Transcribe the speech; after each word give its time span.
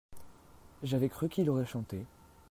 j'avais 0.81 1.09
cru 1.09 1.29
qu'il 1.29 1.47
aurait 1.51 1.67
chanté. 1.67 2.07